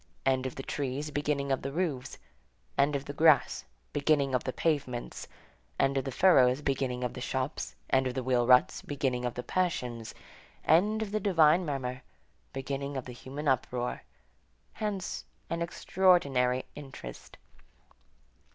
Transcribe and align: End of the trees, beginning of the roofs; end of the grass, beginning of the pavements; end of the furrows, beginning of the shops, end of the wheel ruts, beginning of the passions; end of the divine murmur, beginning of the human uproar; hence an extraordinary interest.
End 0.25 0.47
of 0.47 0.55
the 0.55 0.63
trees, 0.63 1.11
beginning 1.11 1.51
of 1.51 1.61
the 1.61 1.71
roofs; 1.71 2.17
end 2.75 2.95
of 2.95 3.05
the 3.05 3.13
grass, 3.13 3.65
beginning 3.93 4.33
of 4.33 4.45
the 4.45 4.51
pavements; 4.51 5.27
end 5.79 5.95
of 5.95 6.05
the 6.05 6.11
furrows, 6.11 6.63
beginning 6.63 7.03
of 7.03 7.13
the 7.13 7.21
shops, 7.21 7.75
end 7.91 8.07
of 8.07 8.15
the 8.15 8.23
wheel 8.23 8.47
ruts, 8.47 8.81
beginning 8.81 9.25
of 9.25 9.35
the 9.35 9.43
passions; 9.43 10.15
end 10.65 11.03
of 11.03 11.11
the 11.11 11.19
divine 11.19 11.67
murmur, 11.67 12.01
beginning 12.51 12.97
of 12.97 13.05
the 13.05 13.13
human 13.13 13.47
uproar; 13.47 14.01
hence 14.73 15.23
an 15.51 15.61
extraordinary 15.61 16.65
interest. 16.73 17.37